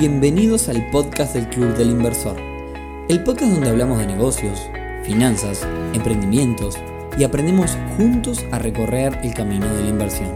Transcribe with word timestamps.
Bienvenidos 0.00 0.70
al 0.70 0.90
podcast 0.90 1.34
del 1.34 1.46
Club 1.50 1.76
del 1.76 1.90
Inversor, 1.90 2.34
el 3.10 3.22
podcast 3.22 3.52
donde 3.52 3.68
hablamos 3.68 3.98
de 3.98 4.06
negocios, 4.06 4.58
finanzas, 5.04 5.68
emprendimientos 5.92 6.78
y 7.18 7.24
aprendemos 7.24 7.76
juntos 7.98 8.42
a 8.50 8.58
recorrer 8.58 9.18
el 9.22 9.34
camino 9.34 9.66
de 9.74 9.82
la 9.82 9.88
inversión. 9.90 10.34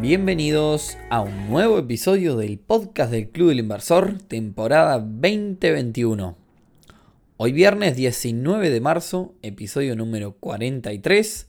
Bienvenidos 0.00 0.96
a 1.10 1.22
un 1.22 1.48
nuevo 1.50 1.76
episodio 1.76 2.36
del 2.36 2.56
podcast 2.60 3.10
del 3.10 3.30
Club 3.30 3.48
del 3.48 3.58
Inversor, 3.58 4.18
temporada 4.28 5.00
2021. 5.00 6.36
Hoy 7.36 7.52
viernes 7.52 7.96
19 7.96 8.70
de 8.70 8.80
marzo, 8.80 9.34
episodio 9.42 9.96
número 9.96 10.36
43, 10.38 11.48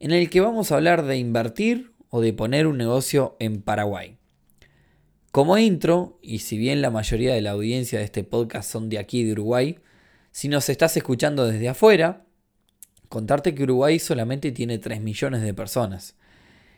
en 0.00 0.10
el 0.10 0.28
que 0.28 0.40
vamos 0.40 0.72
a 0.72 0.74
hablar 0.74 1.04
de 1.04 1.18
invertir 1.18 1.92
o 2.10 2.20
de 2.20 2.32
poner 2.32 2.66
un 2.66 2.78
negocio 2.78 3.36
en 3.38 3.62
Paraguay. 3.62 4.18
Como 5.34 5.58
intro, 5.58 6.20
y 6.22 6.38
si 6.38 6.56
bien 6.56 6.80
la 6.80 6.92
mayoría 6.92 7.34
de 7.34 7.42
la 7.42 7.50
audiencia 7.50 7.98
de 7.98 8.04
este 8.04 8.22
podcast 8.22 8.70
son 8.70 8.88
de 8.88 9.00
aquí 9.00 9.24
de 9.24 9.32
Uruguay, 9.32 9.80
si 10.30 10.46
nos 10.46 10.68
estás 10.68 10.96
escuchando 10.96 11.44
desde 11.44 11.68
afuera, 11.68 12.24
contarte 13.08 13.52
que 13.52 13.64
Uruguay 13.64 13.98
solamente 13.98 14.52
tiene 14.52 14.78
3 14.78 15.00
millones 15.00 15.42
de 15.42 15.52
personas. 15.52 16.14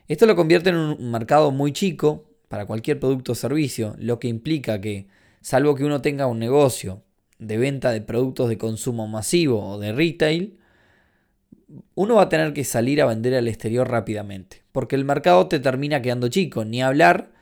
Esto 0.08 0.24
lo 0.24 0.36
convierte 0.36 0.70
en 0.70 0.76
un 0.76 1.10
mercado 1.10 1.50
muy 1.50 1.72
chico 1.72 2.30
para 2.48 2.64
cualquier 2.64 2.98
producto 2.98 3.32
o 3.32 3.34
servicio, 3.34 3.94
lo 3.98 4.18
que 4.18 4.28
implica 4.28 4.80
que, 4.80 5.06
salvo 5.42 5.74
que 5.74 5.84
uno 5.84 6.00
tenga 6.00 6.26
un 6.26 6.38
negocio 6.38 7.02
de 7.38 7.58
venta 7.58 7.90
de 7.90 8.00
productos 8.00 8.48
de 8.48 8.56
consumo 8.56 9.06
masivo 9.06 9.68
o 9.68 9.78
de 9.78 9.92
retail, 9.92 10.58
uno 11.94 12.14
va 12.14 12.22
a 12.22 12.28
tener 12.30 12.54
que 12.54 12.64
salir 12.64 13.02
a 13.02 13.06
vender 13.06 13.34
al 13.34 13.48
exterior 13.48 13.86
rápidamente, 13.90 14.62
porque 14.72 14.96
el 14.96 15.04
mercado 15.04 15.46
te 15.46 15.60
termina 15.60 16.00
quedando 16.00 16.28
chico, 16.28 16.64
ni 16.64 16.82
hablar 16.82 17.35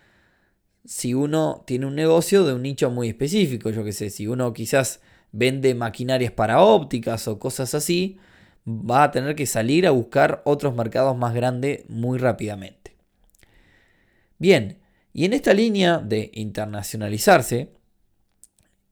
si 0.84 1.14
uno 1.14 1.64
tiene 1.66 1.86
un 1.86 1.94
negocio 1.94 2.44
de 2.44 2.54
un 2.54 2.62
nicho 2.62 2.90
muy 2.90 3.08
específico, 3.08 3.70
yo 3.70 3.84
que 3.84 3.92
sé, 3.92 4.10
si 4.10 4.26
uno 4.26 4.52
quizás 4.52 5.00
vende 5.32 5.74
maquinarias 5.74 6.32
para 6.32 6.60
ópticas 6.60 7.26
o 7.28 7.38
cosas 7.38 7.74
así, 7.74 8.18
va 8.66 9.04
a 9.04 9.10
tener 9.10 9.34
que 9.34 9.46
salir 9.46 9.86
a 9.86 9.90
buscar 9.90 10.42
otros 10.44 10.74
mercados 10.74 11.16
más 11.16 11.34
grandes 11.34 11.88
muy 11.88 12.18
rápidamente. 12.18 12.94
Bien, 14.38 14.78
y 15.12 15.24
en 15.24 15.32
esta 15.32 15.54
línea 15.54 15.98
de 15.98 16.30
internacionalizarse, 16.34 17.70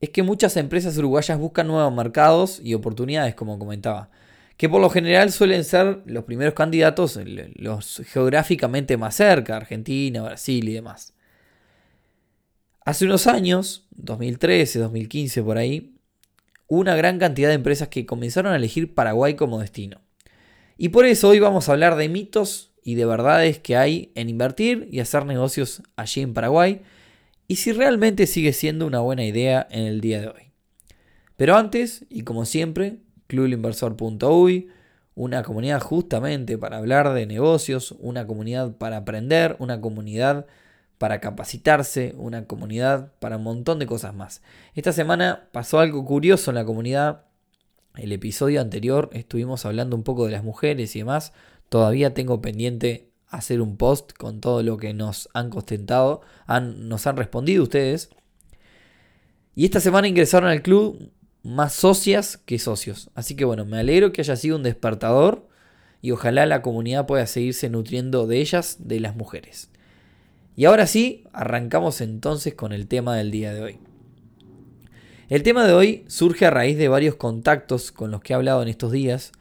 es 0.01 0.11
que 0.11 0.23
muchas 0.23 0.57
empresas 0.57 0.97
uruguayas 0.99 1.39
buscan 1.39 1.69
nuevos 1.69 1.95
mercados 1.95 2.61
y 2.63 2.75
oportunidades, 2.75 3.35
como 3.35 3.59
comentaba, 3.59 4.11
que 4.57 4.69
por 4.69 4.81
lo 4.81 4.91
general 4.91 5.31
suelen 5.31 5.65
ser 5.65 6.03
los 6.07 6.25
primeros 6.25 6.55
candidatos, 6.55 7.19
los 7.55 8.03
geográficamente 8.07 8.97
más 8.97 9.15
cerca, 9.15 9.57
Argentina, 9.57 10.23
Brasil 10.23 10.69
y 10.69 10.73
demás. 10.73 11.15
Hace 12.85 13.05
unos 13.05 13.29
años, 13.29 13.87
2013, 13.91 14.81
2015 14.81 15.43
por 15.43 15.57
ahí, 15.57 15.95
una 16.67 16.97
gran 16.97 17.19
cantidad 17.19 17.49
de 17.49 17.55
empresas 17.55 17.89
que 17.89 18.07
comenzaron 18.07 18.53
a 18.53 18.57
elegir 18.57 18.93
Paraguay 18.93 19.35
como 19.35 19.61
destino. 19.61 20.01
Y 20.77 20.89
por 20.89 21.07
eso 21.07 21.29
hoy 21.29 21.39
vamos 21.39 21.69
a 21.69 21.73
hablar 21.73 21.95
de 21.95 22.09
mitos 22.09 22.73
y 22.83 22.97
de 22.97 23.05
verdades 23.05 23.61
que 23.61 23.77
hay 23.77 24.11
en 24.17 24.29
invertir 24.29 24.89
y 24.91 24.99
hacer 24.99 25.27
negocios 25.27 25.83
allí 25.95 26.23
en 26.23 26.35
Paraguay 26.35 26.81
y 27.47 27.57
si 27.57 27.71
realmente 27.73 28.27
sigue 28.27 28.53
siendo 28.53 28.87
una 28.87 28.99
buena 28.99 29.25
idea 29.25 29.69
en 29.71 29.87
el 29.87 30.01
día 30.01 30.21
de 30.21 30.29
hoy. 30.29 30.43
Pero 31.37 31.57
antes, 31.57 32.05
y 32.09 32.23
como 32.23 32.47
siempre, 32.47 32.97
clubinversor.uy, 33.29 34.71
una 35.15 35.45
comunidad 35.45 35.81
justamente 35.81 36.59
para 36.59 36.79
hablar 36.79 37.13
de 37.13 37.27
negocios, 37.27 37.95
una 38.01 38.27
comunidad 38.27 38.77
para 38.77 38.97
aprender, 38.97 39.55
una 39.61 39.81
comunidad 39.81 40.47
para 41.03 41.19
capacitarse, 41.19 42.15
una 42.17 42.47
comunidad 42.47 43.13
para 43.19 43.37
un 43.37 43.43
montón 43.43 43.81
de 43.81 43.87
cosas 43.87 44.15
más. 44.15 44.41
Esta 44.77 44.93
semana 44.93 45.49
pasó 45.51 45.81
algo 45.81 46.05
curioso 46.05 46.53
en 46.53 46.55
la 46.55 46.65
comunidad. 46.65 47.25
El 47.97 48.13
episodio 48.13 48.61
anterior 48.61 49.11
estuvimos 49.13 49.67
hablando 49.67 49.97
un 49.97 50.05
poco 50.05 50.27
de 50.27 50.31
las 50.31 50.45
mujeres 50.45 50.95
y 50.95 51.01
demás. 51.01 51.33
Todavía 51.69 52.15
tengo 52.15 52.41
pendiente 52.41 53.11
hacer 53.27 53.61
un 53.61 53.77
post 53.79 54.13
con 54.13 54.41
todo 54.41 54.63
lo 54.63 54.77
que 54.77 54.95
nos 54.95 55.29
han 55.35 55.51
contentado, 55.51 56.21
han, 56.47 56.89
nos 56.89 57.05
han 57.09 57.17
respondido 57.17 57.65
ustedes. 57.65 58.11
Y 59.57 59.65
esta 59.65 59.81
semana 59.81 60.07
ingresaron 60.07 60.51
al 60.51 60.63
club 60.63 61.11
más 61.43 61.73
socias 61.73 62.37
que 62.37 62.61
socios. 62.61 63.11
Así 63.17 63.35
que 63.35 63.45
bueno, 63.45 63.65
me 63.65 63.81
alegro 63.81 64.13
que 64.13 64.21
haya 64.21 64.37
sido 64.37 64.55
un 64.55 64.63
despertador 64.63 65.49
y 66.01 66.13
ojalá 66.13 66.47
la 66.47 66.63
comunidad 66.63 67.07
pueda 67.07 67.27
seguirse 67.27 67.69
nutriendo 67.69 68.29
de 68.29 68.41
ellas, 68.41 68.77
de 68.79 69.01
las 69.01 69.17
mujeres. 69.17 69.72
Y 70.55 70.67
ahora 70.67 70.87
sí, 70.87 71.25
arrancamos 71.33 72.01
entonces 72.01 72.55
con 72.55 72.73
el 72.73 72.87
tema 72.87 73.17
del 73.17 73.31
día 73.31 73.55
de 73.55 73.63
hoy. 73.63 73.79
El 75.29 75.43
tema 75.43 75.67
de 75.67 75.73
hoy 75.73 76.05
surge 76.09 76.45
a 76.45 76.51
raíz 76.51 76.77
de 76.77 76.89
varios 76.89 77.15
contactos 77.15 77.91
con 77.91 78.11
los 78.11 78.21
que 78.21 78.35
he 78.35 78.37
hablado 78.37 78.61
en 78.61 78.69
estos 78.69 78.93
días, 78.93 79.33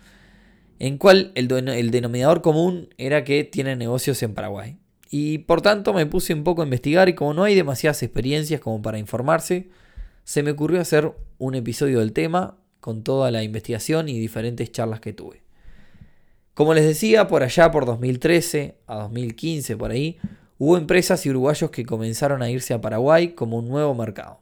en 0.79 0.97
cual 0.97 1.33
el, 1.35 1.50
denominador 1.50 2.41
común 2.41 2.88
era 2.97 3.25
que 3.25 3.44
tienen 3.44 3.79
negocios 3.79 4.23
en 4.23 4.33
Paraguay. 4.33 4.77
Y 5.09 5.39
por 5.39 5.61
tanto 5.61 5.94
me 5.94 6.05
puse 6.05 6.33
un 6.33 6.45
poco 6.45 6.61
a 6.61 6.66
investigar 6.66 7.09
y 7.09 7.13
como 7.13 7.33
no 7.33 7.44
hay 7.44 7.55
demasiadas 7.55 8.01
experiencias 8.03 8.61
como 8.61 8.81
para 8.81 8.97
informarse, 8.97 9.69
se 10.23 10.44
me 10.44 10.51
ocurrió 10.51 10.79
hacer 10.79 11.11
un 11.38 11.55
episodio 11.55 12.00
del 12.00 12.13
tema 12.13 12.57
con 12.79 13.03
toda 13.03 13.29
la 13.31 13.44
investigación 13.44 14.07
y 14.07 14.17
diferentes 14.17 14.71
charlas 14.71 15.01
que 15.01 15.11
tuve. 15.11 15.44
Como 16.53 16.73
les 16.73 16.85
decía, 16.85 17.27
por 17.27 17.44
allá 17.44 17.69
por 17.69 17.85
2013 17.85 18.77
a 18.88 18.95
2015 18.95 19.75
por 19.75 19.91
ahí, 19.91 20.17
hubo 20.61 20.77
empresas 20.77 21.25
y 21.25 21.31
uruguayos 21.31 21.72
que 21.72 21.88
comenzaron 21.88 22.44
a 22.44 22.51
irse 22.51 22.75
a 22.75 22.81
Paraguay 22.81 23.29
como 23.29 23.57
un 23.57 23.67
nuevo 23.67 23.95
mercado. 23.95 24.41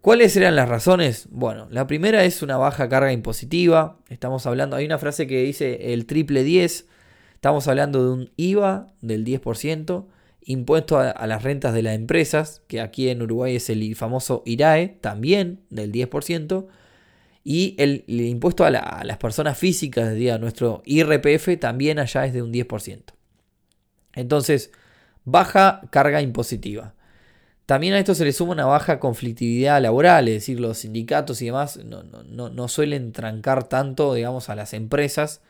¿Cuáles 0.00 0.36
eran 0.36 0.56
las 0.56 0.68
razones? 0.68 1.28
Bueno, 1.30 1.68
la 1.70 1.86
primera 1.86 2.24
es 2.24 2.42
una 2.42 2.56
baja 2.56 2.88
carga 2.88 3.12
impositiva. 3.12 3.98
Estamos 4.08 4.46
hablando, 4.46 4.74
hay 4.74 4.84
una 4.84 4.98
frase 4.98 5.28
que 5.28 5.44
dice 5.44 5.92
el 5.92 6.06
triple 6.06 6.42
10. 6.42 6.88
Estamos 7.34 7.68
hablando 7.68 8.04
de 8.04 8.10
un 8.10 8.30
IVA 8.36 8.88
del 9.00 9.24
10%, 9.24 10.06
impuesto 10.40 10.98
a, 10.98 11.24
las 11.28 11.44
rentas 11.44 11.72
de 11.72 11.82
las 11.82 11.94
empresas, 11.94 12.64
que 12.66 12.80
aquí 12.80 13.08
en 13.08 13.22
Uruguay 13.22 13.54
es 13.54 13.70
el 13.70 13.94
famoso 13.94 14.42
IRAE, 14.44 14.98
también 15.00 15.60
del 15.70 15.92
10%, 15.92 16.66
y 17.44 17.76
el, 17.78 18.02
impuesto 18.08 18.64
a, 18.64 18.72
las 18.72 19.18
personas 19.18 19.56
físicas, 19.56 20.16
día 20.16 20.38
nuestro 20.38 20.82
IRPF, 20.84 21.60
también 21.60 22.00
allá 22.00 22.26
es 22.26 22.32
de 22.32 22.42
un 22.42 22.52
10%. 22.52 23.02
Entonces, 24.14 24.72
baja 25.24 25.82
carga 25.90 26.22
impositiva. 26.22 26.94
También 27.66 27.94
a 27.94 27.98
esto 27.98 28.14
se 28.14 28.24
le 28.24 28.32
suma 28.32 28.52
una 28.52 28.66
baja 28.66 28.98
conflictividad 28.98 29.80
laboral, 29.80 30.28
es 30.28 30.34
decir, 30.34 30.60
los 30.60 30.78
sindicatos 30.78 31.40
y 31.42 31.46
demás 31.46 31.78
no, 31.84 32.68
suelen 32.68 33.12
trancar 33.12 33.68
tanto, 33.68 34.14
digamos, 34.14 34.48
a 34.48 34.56
las 34.56 34.74
empresas. 34.74 35.40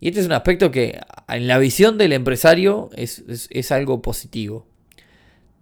Y 0.00 0.08
este 0.08 0.20
es 0.20 0.26
un 0.26 0.32
aspecto 0.32 0.70
que 0.70 1.00
en 1.28 1.48
la 1.48 1.58
visión 1.58 1.98
del 1.98 2.12
empresario 2.12 2.90
es, 2.94 3.24
es 3.50 3.72
algo 3.72 4.00
positivo. 4.00 4.66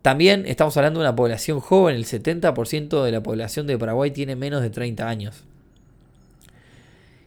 También 0.02 0.44
estamos 0.46 0.76
hablando 0.76 1.00
de 1.00 1.06
una 1.06 1.16
población 1.16 1.60
joven, 1.60 1.96
el 1.96 2.04
70% 2.04 3.02
de 3.02 3.12
la 3.12 3.22
población 3.22 3.66
de 3.66 3.78
Paraguay 3.78 4.10
tiene 4.10 4.36
menos 4.36 4.60
de 4.60 4.70
30 4.70 5.08
años. 5.08 5.44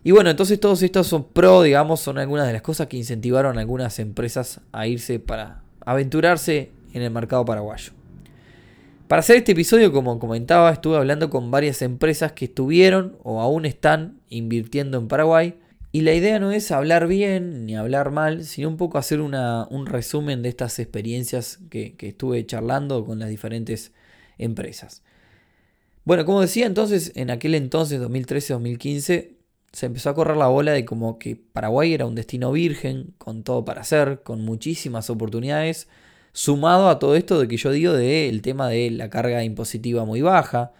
Y 0.04 0.12
bueno, 0.12 0.30
entonces 0.30 0.60
todos 0.60 0.84
estos 0.84 1.08
son 1.08 1.24
pro, 1.24 1.64
digamos, 1.64 2.00
son 2.00 2.20
algunas 2.20 2.46
de 2.46 2.54
las 2.54 2.62
cosas 2.62 2.88
que 2.88 2.96
incentivaron 2.96 3.58
a 3.58 3.62
algunas 3.62 3.98
empresas 3.98 4.62
a 4.72 4.86
irse 4.86 5.20
para, 5.20 5.65
aventurarse 5.86 6.72
en 6.94 7.02
el 7.02 7.12
mercado 7.12 7.46
paraguayo. 7.46 7.94
Para 9.08 9.20
hacer 9.20 9.38
este 9.38 9.52
episodio, 9.52 9.92
como 9.92 10.18
comentaba, 10.18 10.72
estuve 10.72 10.98
hablando 10.98 11.30
con 11.30 11.52
varias 11.52 11.84
empresas 11.84 12.32
que 12.32 12.46
estuvieron 12.46 13.18
o 13.22 13.40
aún 13.40 13.66
están 13.66 14.20
invirtiendo 14.30 14.98
en 14.98 15.08
Paraguay. 15.08 15.56
Y 15.92 16.02
la 16.02 16.14
idea 16.14 16.40
no 16.40 16.52
es 16.52 16.72
hablar 16.72 17.08
bien 17.08 17.68
ni 17.68 17.76
hablar 17.76 18.10
mal, 18.10 18.44
sino 18.44 18.68
un 18.68 18.78
poco 18.78 18.98
hacer 18.98 19.22
un 19.22 19.86
resumen 19.86 20.42
de 20.42 20.50
estas 20.50 20.80
experiencias 20.80 21.60
que, 21.70 21.96
que 21.96 22.10
estuve 22.10 22.44
charlando 22.46 23.06
con 23.06 23.20
las 23.20 23.30
diferentes 23.30 23.94
empresas. 24.40 25.04
Bueno, 26.04 26.26
como 26.26 26.42
decía 26.42 26.66
entonces, 26.66 27.12
en 27.16 27.30
aquel 27.30 27.56
entonces, 27.56 28.02
2013-2015, 28.02 29.35
se 29.76 29.88
empezó 29.88 30.10
a 30.10 30.16
correr 30.16 30.38
la 30.38 30.48
bola 30.48 30.72
de 30.72 30.86
como 30.86 31.20
que 31.20 31.36
Paraguay 31.36 31.94
era 31.94 32.06
un 32.06 32.16
destino 32.16 32.54
virgen, 32.54 33.14
con 33.18 33.44
todo 33.44 33.66
para 33.66 33.82
hacer, 33.82 34.22
con 34.24 34.40
muchísimas 34.46 35.10
oportunidades, 35.10 35.90
sumado 36.32 36.88
a 36.88 36.98
todo 36.98 37.18
esto 37.18 37.42
de 37.42 37.50
que 37.50 37.58
yo 37.58 37.72
digo 37.72 37.92
del 37.92 38.42
tema 38.42 38.70
de 38.70 38.90
la 38.90 39.10
carga 39.10 39.44
impositiva 39.44 40.06
muy 40.06 40.22
baja, 40.22 40.72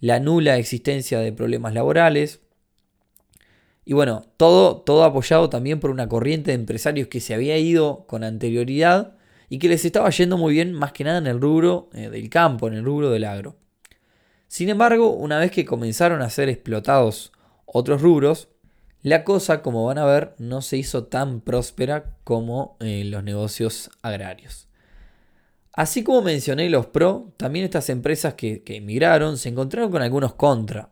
la 0.00 0.20
nula 0.20 0.56
existencia 0.56 1.18
de 1.20 1.34
problemas 1.34 1.74
laborales, 1.74 2.40
y 3.84 3.92
bueno, 3.92 4.24
todo, 4.38 4.78
todo 4.78 5.04
apoyado 5.04 5.50
también 5.50 5.78
por 5.78 5.90
una 5.90 6.08
corriente 6.08 6.50
de 6.50 6.54
empresarios 6.54 7.08
que 7.08 7.20
se 7.20 7.34
había 7.34 7.58
ido 7.58 8.06
con 8.06 8.24
anterioridad 8.24 9.18
y 9.50 9.58
que 9.58 9.68
les 9.68 9.84
estaba 9.84 10.08
yendo 10.08 10.38
muy 10.38 10.54
bien 10.54 10.72
más 10.72 10.92
que 10.92 11.04
nada 11.04 11.18
en 11.18 11.26
el 11.26 11.42
rubro 11.42 11.90
eh, 11.92 12.08
del 12.08 12.30
campo, 12.30 12.68
en 12.68 12.74
el 12.74 12.84
rubro 12.86 13.10
del 13.10 13.24
agro. 13.24 13.56
Sin 14.48 14.70
embargo, 14.70 15.10
una 15.10 15.38
vez 15.38 15.50
que 15.50 15.66
comenzaron 15.66 16.22
a 16.22 16.30
ser 16.30 16.48
explotados 16.48 17.33
otros 17.66 18.02
rubros, 18.02 18.48
la 19.04 19.22
cosa, 19.22 19.60
como 19.60 19.84
van 19.84 19.98
a 19.98 20.06
ver, 20.06 20.34
no 20.38 20.62
se 20.62 20.78
hizo 20.78 21.04
tan 21.04 21.42
próspera 21.42 22.16
como 22.24 22.78
en 22.80 23.10
los 23.10 23.22
negocios 23.22 23.90
agrarios. 24.00 24.68
Así 25.74 26.04
como 26.04 26.22
mencioné 26.22 26.70
los 26.70 26.86
pro, 26.86 27.34
también 27.36 27.66
estas 27.66 27.90
empresas 27.90 28.32
que, 28.34 28.62
emigraron 28.64 29.36
se 29.36 29.50
encontraron 29.50 29.90
con 29.90 30.00
algunos 30.00 30.34
contra. 30.34 30.90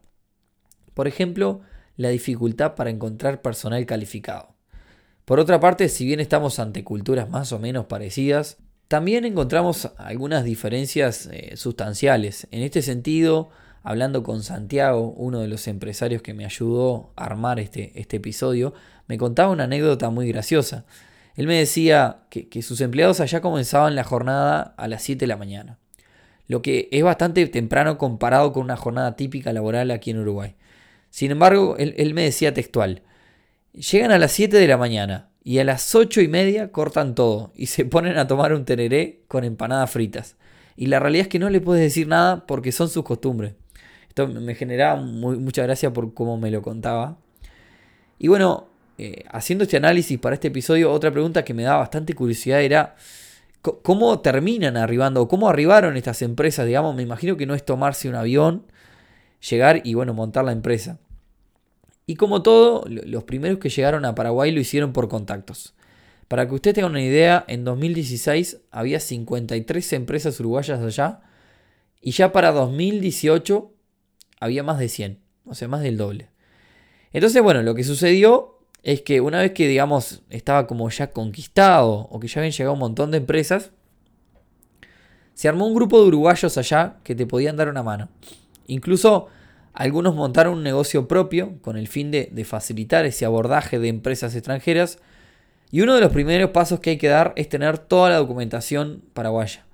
Por 0.93 1.09
ejemplo, 1.09 1.61
la 1.97 2.11
dificultad 2.11 2.75
para 2.75 2.91
encontrar 2.91 3.41
personal 3.41 3.87
calificado. 3.87 4.57
Por 5.25 5.41
otra 5.41 5.61
parte, 5.61 5.89
si 5.89 6.05
bien 6.05 6.21
estamos 6.21 6.59
ante 6.59 6.85
culturas 6.85 7.31
más 7.31 7.53
o 7.53 7.59
menos 7.59 7.87
parecidas, 7.87 8.59
también 8.89 9.25
encontramos 9.25 9.89
algunas 9.97 10.45
diferencias 10.45 11.31
eh, 11.33 11.57
sustanciales. 11.57 12.47
En 12.51 12.63
este 12.63 12.83
sentido, 12.83 13.49
hablando 13.83 14.23
con 14.23 14.43
Santiago, 14.43 15.13
uno 15.17 15.41
de 15.41 15.49
los 15.49 15.67
empresarios 15.69 16.23
que 16.23 16.35
me 16.35 16.45
ayudó 16.45 17.13
a 17.17 17.25
armar 17.25 17.61
este, 17.61 17.93
este 18.01 18.19
episodio, 18.19 18.75
me 19.09 19.19
contaba 19.19 19.51
una 19.51 19.65
anécdota 19.65 20.11
muy 20.11 20.29
graciosa. 20.29 20.85
Él 21.35 21.47
me 21.47 21.59
decía 21.59 22.25
que, 22.29 22.63
sus 22.63 22.81
empleados 22.81 23.21
allá 23.21 23.41
comenzaban 23.41 23.95
la 23.95 24.05
jornada 24.05 24.75
a 24.77 24.89
las 24.89 25.03
7 25.03 25.21
de 25.21 25.27
la 25.27 25.37
mañana, 25.37 25.79
lo 26.47 26.61
que 26.61 26.89
es 26.93 27.03
bastante 27.03 27.47
temprano 27.47 27.97
comparado 27.97 28.53
con 28.53 28.65
una 28.65 28.77
jornada 28.77 29.17
típica 29.17 29.53
laboral 29.53 29.91
aquí 29.91 30.11
en 30.11 30.19
Uruguay. 30.19 30.55
Sin 31.11 31.31
embargo, 31.31 31.77
él, 31.79 32.15
me 32.15 32.23
decía 32.23 32.55
textual, 32.55 33.03
llegan 33.73 34.13
a 34.13 34.19
las 34.19 34.33
7 34.33 34.57
de 34.57 34.69
la 34.69 34.77
mañana 34.77 35.31
y 35.43 35.59
a 35.59 35.65
las 35.65 35.95
8 35.95 36.21
y 36.21 36.29
media 36.29 36.71
cortan 36.71 37.15
todo 37.15 37.53
y 37.55 37.67
se 37.67 37.85
ponen 37.85 38.19
a 38.19 38.27
tomar 38.27 38.53
un 38.53 38.65
tereré 38.65 39.23
con 39.29 39.45
empanadas 39.45 39.91
fritas. 39.91 40.37
Y 40.77 40.87
la 40.87 41.01
realidad 41.01 41.23
es 41.23 41.29
que 41.29 41.39
no 41.39 41.51
le 41.51 41.61
puedes 41.61 41.83
decir 41.83 42.09
nada 42.09 42.47
porque 42.47 42.73
son 42.73 42.89
sus 42.89 43.05
costumbres. 43.05 43.55
Esto 44.13 44.29
me 44.29 44.55
generaba 44.55 45.01
mucha 45.01 45.63
gracia 45.63 45.91
por 45.91 46.13
cómo 46.13 46.37
me 46.37 46.51
lo 46.51 46.61
contaba. 46.61 47.17
Y 48.19 48.29
bueno, 48.29 48.69
eh, 48.99 49.25
haciendo 49.31 49.65
este 49.65 49.79
análisis 49.79 50.19
para 50.19 50.35
este 50.35 50.49
episodio, 50.49 50.93
otra 50.93 51.11
pregunta 51.11 51.47
que 51.47 51.55
me 51.55 51.63
daba 51.63 51.79
bastante 51.79 52.13
curiosidad 52.13 52.61
era 52.61 52.95
cómo 53.63 54.21
terminan 54.21 54.77
arribando, 54.77 55.27
cómo 55.29 55.49
arribaron 55.49 55.97
estas 55.97 56.21
empresas, 56.21 56.67
digamos, 56.67 56.95
me 56.95 57.03
imagino 57.03 57.39
que 57.39 57.47
no 57.47 57.55
es 57.55 57.65
tomarse 57.65 58.07
un 58.07 58.15
avión, 58.15 58.67
llegar 59.49 59.81
y 59.83 59.95
bueno, 59.95 60.13
montar 60.13 60.45
la 60.45 60.53
empresa. 60.53 60.99
Y 62.05 62.17
como 62.17 62.43
todo, 62.43 62.85
los 62.87 63.25
primeros 63.25 63.61
que 63.61 63.71
llegaron 63.71 64.05
a 64.05 64.15
Paraguay 64.15 64.53
lo 64.53 64.61
hicieron 64.61 64.93
por 64.93 65.09
contactos. 65.09 65.73
Para 66.29 66.47
que 66.47 66.55
usted 66.55 66.75
tenga 66.75 66.89
una 66.89 67.01
idea, 67.01 67.47
en 67.49 67.65
2016 67.65 68.61
había 68.71 69.01
53 69.01 69.91
empresas 69.95 70.39
uruguayas 70.39 70.81
allá 70.81 71.21
y 72.03 72.11
ya 72.11 72.31
para 72.31 72.53
2018 72.53 73.73
había 74.43 74.65
más 74.65 74.79
de 74.81 74.89
100, 74.89 75.21
o 75.47 75.55
sea, 75.55 75.69
más 75.69 75.83
del 75.83 75.97
doble. 75.97 76.29
Entonces, 77.13 77.41
bueno, 77.43 77.63
lo 77.63 77.77
que 77.77 77.85
sucedió 77.85 78.59
es 78.83 79.03
que 79.03 79.21
una 79.21 79.39
vez 79.39 79.53
que, 79.53 79.69
digamos, 79.69 80.23
estaba 80.31 80.67
como 80.67 80.91
ya 80.91 81.11
conquistado 81.11 82.09
o 82.11 82.19
que 82.19 82.27
ya 82.27 82.41
habían 82.41 82.53
llegado 82.53 82.73
un 82.73 82.81
montón 82.81 83.13
de 83.13 83.19
empresas, 83.19 83.71
se 85.35 85.49
armó 85.49 85.69
un 85.69 85.75
grupo 85.75 86.01
de 86.01 86.09
uruguayos 86.09 86.59
allá 86.59 86.97
que 87.05 87.15
te 87.15 87.25
podían 87.25 87.57
dar 87.57 87.69
una 87.69 87.85
mano. 87.85 88.09
Incluso 88.67 89.29
algunos 89.75 90.17
montaron 90.17 90.55
un 90.55 90.65
negocio 90.65 91.07
propio 91.07 91.61
con 91.63 91.77
el 91.77 91.87
fin 91.87 92.11
de, 92.11 92.29
de, 92.33 92.45
facilitar 92.45 93.07
ese 93.07 93.25
abordaje 93.25 93.79
de 93.79 93.89
empresas 93.89 94.35
extranjeras. 94.35 94.99
Y 95.71 95.83
uno 95.83 95.95
de 95.95 96.01
los 96.01 96.13
primeros 96.13 96.51
pasos 96.51 96.81
que 96.81 96.91
hay 96.91 96.99
que 96.99 97.09
dar 97.09 97.33
es 97.37 97.49
tener 97.49 97.79
toda 97.79 98.11
la 98.11 98.17
documentación 98.17 99.05
paraguaya. 99.15 99.65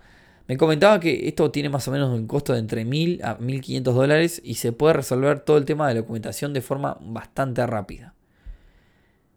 Me 0.49 0.57
comentaba 0.57 0.99
que 0.99 1.29
esto 1.29 1.51
tiene 1.51 1.69
más 1.69 1.87
o 1.89 1.91
menos 1.91 2.09
un 2.09 2.27
costo 2.27 2.55
de 2.55 2.61
entre 2.61 2.87
1.000 2.87 3.23
a 3.23 3.39
1.500 3.39 3.83
dólares 3.83 4.41
y 4.43 4.55
se 4.55 4.73
puede 4.73 4.95
resolver 4.95 5.41
todo 5.41 5.59
el 5.59 5.67
tema 5.67 5.87
de 5.87 5.95
la 5.95 6.01
documentación 6.01 6.55
de 6.55 6.63
forma 6.63 6.97
bastante 7.03 7.65
rápida. 7.67 8.15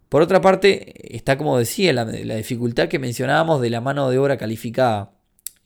Por 0.08 0.22
otra 0.22 0.40
parte, 0.40 1.16
está 1.16 1.38
como 1.38 1.58
decía 1.58 1.92
la, 1.92 2.06
dificultad 2.06 2.88
que 2.88 2.98
mencionábamos 2.98 3.62
de 3.62 3.70
la 3.70 3.82
mano 3.82 4.10
de 4.10 4.20
obra 4.20 4.38
calificada. 4.38 5.12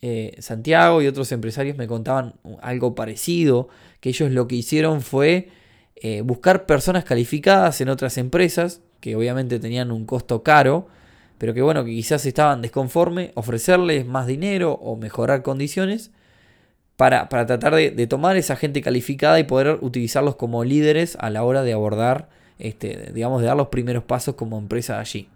Eh, 0.02 0.36
Santiago 0.40 1.04
y 1.04 1.08
otros 1.08 1.32
empresarios 1.32 1.78
me 1.78 1.88
contaban 1.88 2.36
algo 2.62 2.96
parecido, 2.96 3.70
que 4.00 4.10
ellos 4.10 4.32
lo 4.32 4.48
que 4.48 4.56
hicieron 4.56 5.02
fue 5.02 5.50
eh, 5.96 6.22
buscar 6.22 6.66
personas 6.66 7.04
calificadas 7.06 7.82
en 7.82 7.90
otras 7.90 8.18
empresas, 8.18 8.82
que 9.00 9.16
obviamente 9.16 9.60
tenían 9.60 9.92
un 9.92 10.06
costo 10.06 10.42
caro, 10.42 10.88
pero 11.38 11.54
que 11.54 11.62
bueno, 11.62 11.84
que 11.84 11.92
quizás 11.92 12.26
estaban 12.26 12.62
desconformes, 12.62 13.32
ofrecerles 13.36 14.06
más 14.06 14.28
dinero 14.28 14.74
o 14.74 14.96
mejorar 14.96 15.42
condiciones 15.42 16.12
para, 16.98 17.28
tratar 17.28 17.76
de, 17.76 18.08
tomar 18.08 18.38
esa 18.38 18.56
gente 18.56 18.82
calificada 18.82 19.40
y 19.40 19.44
poder 19.44 19.80
utilizarlos 19.82 20.36
como 20.36 20.64
líderes 20.64 21.18
a 21.20 21.30
la 21.30 21.44
hora 21.44 21.64
de 21.64 21.74
abordar 21.74 22.30
este, 22.58 23.12
digamos, 23.14 23.42
de 23.42 23.48
dar 23.48 23.58
los 23.58 23.68
primeros 23.68 24.04
pasos 24.04 24.36
como 24.36 24.58
empresa 24.58 25.00
allí. 25.00 25.28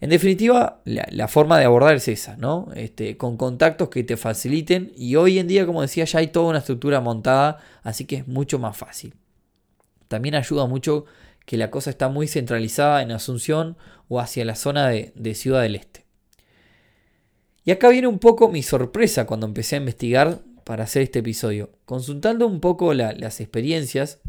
En 0.00 0.10
definitiva, 0.10 0.80
la, 0.84 1.28
forma 1.28 1.60
de 1.60 1.64
abordar 1.64 1.94
es 1.94 2.08
esa, 2.08 2.36
¿no? 2.36 2.68
Este, 2.74 3.16
con 3.16 3.36
contactos 3.36 3.88
que 3.88 4.02
te 4.02 4.16
faciliten 4.16 4.92
y 4.96 5.14
hoy 5.14 5.38
en 5.38 5.46
día, 5.46 5.64
como 5.64 5.80
decía, 5.80 6.04
ya 6.04 6.18
hay 6.18 6.26
toda 6.26 6.48
una 6.48 6.58
estructura 6.58 7.00
montada, 7.00 7.58
así 7.84 8.04
que 8.04 8.16
es 8.16 8.26
mucho 8.26 8.58
más 8.58 8.76
fácil. 8.76 9.14
También 10.08 10.34
ayuda 10.34 10.66
mucho 10.66 11.04
que 11.46 11.56
la 11.56 11.70
cosa 11.70 11.90
está 11.90 12.08
muy 12.08 12.28
centralizada 12.28 13.02
en 13.02 13.10
Asunción 13.12 13.76
o 14.08 14.20
hacia 14.20 14.44
la 14.44 14.54
zona 14.54 14.88
de, 14.88 15.34
Ciudad 15.34 15.62
del 15.62 15.76
Este. 15.76 16.04
Y 17.64 17.70
acá 17.70 17.88
viene 17.88 18.08
un 18.08 18.18
poco 18.18 18.48
mi 18.48 18.62
sorpresa 18.62 19.26
cuando 19.26 19.46
empecé 19.46 19.76
a 19.76 19.78
investigar 19.78 20.40
para 20.64 20.84
hacer 20.84 21.02
este 21.02 21.20
episodio. 21.20 21.70
Consultando 21.84 22.46
un 22.46 22.60
poco 22.60 22.92
las 22.94 23.40
experiencias, 23.40 24.20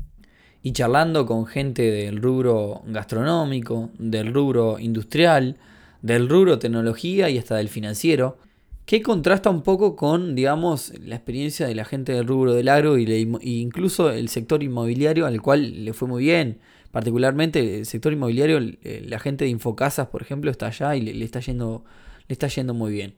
y 0.65 0.71
charlando 0.71 1.25
con 1.25 1.45
gente 1.45 1.91
del 1.91 2.21
rubro 2.21 2.81
gastronómico, 2.87 3.89
del 3.99 4.33
rubro 4.33 4.79
industrial, 4.79 5.57
del 6.01 6.29
rubro 6.29 6.57
tecnología 6.57 7.29
y 7.29 7.37
hasta 7.37 7.57
del 7.57 7.67
financiero, 7.67 8.37
que 8.85 9.01
contrasta 9.01 9.49
un 9.49 9.61
poco 9.61 9.97
con, 9.97 10.35
digamos, 10.35 10.93
la 11.05 11.15
experiencia 11.15 11.67
de 11.67 11.75
la 11.75 11.83
gente 11.83 12.13
del 12.13 12.25
rubro 12.25 12.53
del 12.53 12.69
agro 12.69 12.97
y 12.97 13.37
incluso 13.41 14.09
el 14.09 14.29
sector 14.29 14.63
inmobiliario 14.63 15.25
al 15.25 15.41
cual 15.41 15.83
le 15.83 15.93
fue 15.93 16.07
muy 16.07 16.23
bien. 16.23 16.59
Particularmente 16.93 17.79
el 17.79 17.87
sector 17.87 18.13
inmobiliario, 18.13 18.59
la 18.59 19.17
gente 19.17 19.45
de 19.45 19.49
Infocasas, 19.49 20.09
por 20.09 20.21
ejemplo, 20.21 20.51
está 20.51 20.67
allá 20.67 20.95
y 20.95 21.01
le, 21.01 21.25
está, 21.25 21.39
yendo, 21.39 21.83
le 22.27 22.33
está 22.33 22.47
yendo 22.49 22.75
muy 22.75 22.91
bien. 22.91 23.15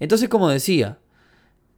Entonces, 0.00 0.28
como 0.28 0.48
decía, 0.48 0.98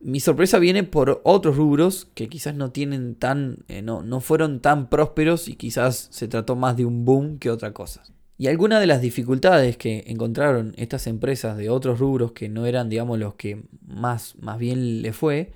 mi 0.01 0.21
sorpresa 0.21 0.59
viene 0.59 0.85
por 0.85 1.21
otros 1.23 1.57
rubros 1.57 2.09
que 2.15 2.31
quizás 2.31 2.55
no 2.55 2.71
tienen 2.71 3.15
tan. 3.15 3.59
Eh, 3.69 3.83
no, 3.83 4.03
no 4.03 4.21
fueron 4.21 4.61
tan 4.61 4.89
prósperos 4.89 5.49
y 5.49 5.57
quizás 5.57 6.09
se 6.11 6.29
trató 6.29 6.57
más 6.57 6.79
de 6.79 6.87
un 6.87 7.05
boom 7.05 7.39
que 7.39 7.51
otra 7.51 7.75
cosa. 7.75 8.03
Y 8.39 8.47
algunas 8.47 8.81
de 8.81 8.87
las 8.87 9.03
dificultades 9.03 9.77
que 9.77 10.05
encontraron 10.07 10.73
estas 10.79 11.07
empresas 11.07 11.59
de 11.59 11.69
otros 11.69 11.99
rubros 11.99 12.33
que 12.33 12.49
no 12.49 12.65
eran, 12.65 12.89
digamos, 12.89 13.19
los 13.19 13.35
que 13.35 13.65
más, 13.87 14.35
más 14.41 14.59
bien 14.59 15.03
le 15.03 15.13
fue, 15.13 15.53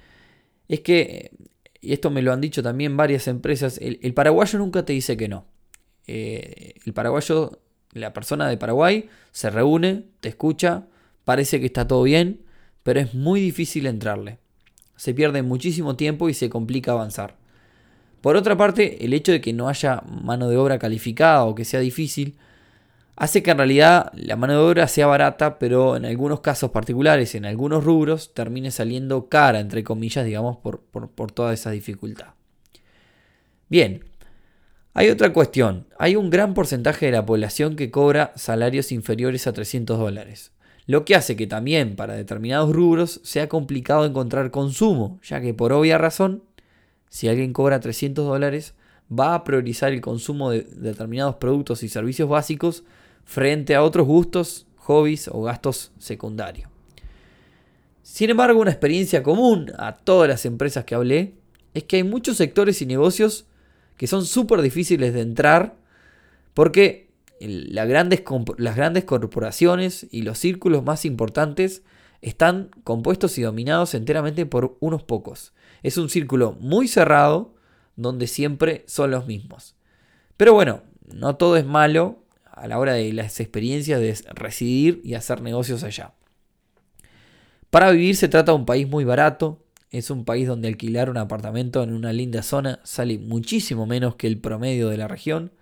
es 0.69 0.81
que, 0.81 1.31
y 1.81 1.93
esto 1.93 2.11
me 2.11 2.23
lo 2.23 2.33
han 2.33 2.41
dicho 2.41 2.63
también 2.63 2.97
varias 2.97 3.29
empresas, 3.29 3.79
el, 3.83 4.15
paraguayo 4.15 4.59
nunca 4.59 4.85
te 4.85 4.93
dice 4.93 5.17
que 5.17 5.29
no. 5.29 5.47
Eh, 6.07 6.75
el 6.85 6.93
paraguayo, 6.93 7.61
la 7.93 8.13
persona 8.13 8.49
de 8.49 8.57
Paraguay, 8.57 9.09
se 9.33 9.51
reúne, 9.51 10.05
te 10.21 10.29
escucha, 10.29 10.87
parece 11.25 11.61
que 11.61 11.67
está 11.67 11.87
todo 11.87 12.03
bien, 12.03 12.43
pero 12.83 13.01
es 13.01 13.15
muy 13.15 13.41
difícil 13.41 13.87
entrarle. 13.87 14.39
Se 14.97 15.13
pierde 15.13 15.43
muchísimo 15.43 15.97
tiempo 15.97 16.29
y 16.29 16.35
se 16.35 16.49
complica 16.49 16.93
avanzar. 16.93 17.37
Por 18.21 18.37
otra 18.37 18.57
parte, 18.57 19.05
el 19.05 19.13
hecho 19.13 19.33
de 19.33 19.41
que 19.41 19.53
no 19.53 19.69
haya 19.69 20.03
mano 20.09 20.49
de 20.49 20.57
obra 20.57 20.79
calificada 20.79 21.45
o 21.45 21.55
que 21.55 21.65
sea 21.65 21.81
difícil, 21.81 22.37
hace 23.17 23.43
que 23.43 23.51
en 23.51 23.59
realidad 23.59 24.13
la 24.15 24.37
mano 24.37 24.53
de 24.53 24.59
obra 24.61 24.89
sea 24.89 25.07
barata, 25.07 25.59
pero 25.59 25.97
en 25.97 26.05
algunos 26.05 26.41
casos 26.41 26.71
particulares, 26.71 27.35
en 27.35 27.45
algunos 27.45 27.85
rubros, 27.85 28.35
termine 28.35 28.71
saliendo 28.71 29.29
cara, 29.29 29.61
entre 29.61 29.83
comillas, 29.83 30.25
digamos, 30.25 30.59
por, 30.59 30.81
por 30.81 31.33
toda 31.33 31.53
esa 31.53 31.71
dificultad. 31.71 32.35
Bien, 33.69 34.05
hay 34.95 35.11
otra 35.11 35.33
cuestión. 35.33 35.87
Hay 35.99 36.17
un 36.17 36.31
gran 36.31 36.55
porcentaje 36.55 37.07
de 37.07 37.13
la 37.13 37.27
población 37.27 37.75
que 37.75 37.91
cobra 37.91 38.33
salarios 38.37 38.93
inferiores 38.93 39.47
a 39.47 39.53
300 39.53 39.99
dólares 39.99 40.53
lo 40.87 41.05
que 41.05 41.17
hace 41.17 41.37
que 41.37 41.47
también 41.47 41.97
para 41.97 42.15
determinados 42.15 42.73
rubros 42.73 43.21
sea 43.25 43.49
complicado 43.49 44.07
encontrar 44.07 44.51
consumo, 44.51 45.19
ya 45.23 45.41
que 45.41 45.53
por 45.53 45.73
obvia 45.73 45.99
razón, 45.99 46.45
si 47.09 47.29
alguien 47.29 47.53
cobra 47.53 47.81
300 47.81 48.25
dólares, 48.25 48.75
va 49.11 49.35
a 49.35 49.45
priorizar 49.45 49.93
el 49.93 50.01
consumo 50.01 50.51
de 50.51 50.63
determinados 50.63 51.37
productos 51.37 51.83
y 51.83 51.89
servicios 51.89 52.29
básicos 52.29 52.85
frente 53.27 53.75
a 53.75 53.83
otros 53.83 54.07
gustos, 54.07 54.67
hobbies 54.77 55.29
o 55.29 55.43
gastos 55.43 55.93
secundarios. 55.99 56.71
Sin 58.03 58.31
embargo, 58.31 58.61
una 58.61 58.71
experiencia 58.71 59.23
común 59.23 59.73
a 59.79 59.97
todas 59.97 60.29
las 60.29 60.47
empresas 60.47 60.85
que 60.85 60.95
hablé 60.95 61.35
es 61.75 61.85
que 61.85 61.97
hay 61.97 62.05
muchos 62.05 62.39
sectores 62.39 62.81
y 62.81 62.87
negocios 62.87 63.47
que 63.99 64.07
son 64.07 64.25
súper 64.25 64.63
difíciles 64.63 65.13
de 65.13 65.21
entrar 65.21 65.77
porque 66.55 67.11
las 67.41 67.87
grandes 67.87 69.05
corporaciones 69.05 70.07
y 70.11 70.23
los 70.23 70.39
círculos 70.39 70.85
más 70.85 71.05
importantes 71.05 71.83
están 72.23 72.71
compuestos 72.85 73.37
y 73.39 73.43
dominados 73.43 73.95
enteramente 73.95 74.47
por 74.47 74.77
unos 74.81 75.03
pocos. 75.03 75.53
Es 75.83 75.99
un 75.99 76.09
círculo 76.09 76.57
muy 76.61 76.89
cerrado 76.89 77.55
donde 77.97 78.27
siempre 78.27 78.85
son 78.87 79.11
los 79.11 79.27
mismos. 79.27 79.75
Pero 80.37 80.55
bueno, 80.55 80.83
no 81.13 81.37
todo 81.37 81.57
es 81.57 81.67
malo 81.67 82.23
a 82.57 82.67
la 82.67 82.79
hora 82.79 82.95
de 82.95 83.13
las 83.13 83.39
experiencias 83.39 84.01
de 84.01 84.19
residir 84.35 85.01
y 85.05 85.15
hacer 85.15 85.43
negocios 85.43 85.85
allá. 85.85 86.15
Para 87.71 87.91
vivir 87.91 88.17
se 88.17 88.29
trata 88.29 88.53
de 88.53 88.59
un 88.59 88.67
país 88.67 88.89
muy 88.89 89.05
barato, 89.05 89.63
es 89.91 90.11
un 90.11 90.25
país 90.25 90.49
donde 90.49 90.69
alquilar 90.69 91.11
un 91.11 91.19
apartamento 91.19 91.83
en 91.83 91.93
una 91.93 92.13
linda 92.13 92.43
zona 92.43 92.81
sale 92.83 93.19
muchísimo 93.19 93.87
menos 93.87 94.17
que 94.17 94.27
el 94.27 94.39
promedio 94.39 94.89
de 94.89 94.97
la 94.97 95.09
región. 95.09 95.53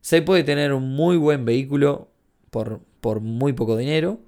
Se 0.00 0.22
puede 0.22 0.44
tener 0.44 0.72
un 0.72 0.94
muy 0.94 1.16
buen 1.16 1.44
vehículo 1.44 2.08
por, 2.50 2.80
por 3.00 3.20
muy 3.20 3.52
poco 3.52 3.76
dinero. 3.76 4.20